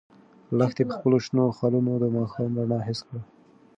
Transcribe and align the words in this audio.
لښتې 0.57 0.83
په 0.87 0.93
خپلو 0.97 1.17
شنو 1.25 1.55
خالونو 1.57 1.91
د 2.03 2.05
ماښام 2.17 2.51
رڼا 2.59 2.79
حس 2.87 2.99
کړه. 3.07 3.21